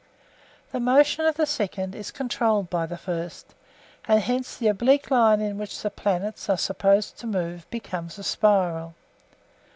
The 0.71 0.79
motion 0.79 1.27
of 1.27 1.35
the 1.35 1.45
second 1.45 1.93
is 1.93 2.09
controlled 2.09 2.71
by 2.71 2.87
the 2.87 2.97
first, 2.97 3.53
and 4.05 4.19
hence 4.19 4.57
the 4.57 4.65
oblique 4.67 5.11
line 5.11 5.41
in 5.41 5.59
which 5.59 5.79
the 5.79 5.91
planets 5.91 6.49
are 6.49 6.57
supposed 6.57 7.19
to 7.19 7.27
move 7.27 7.69
becomes 7.69 8.17
a 8.17 8.23
spiral. 8.23 8.95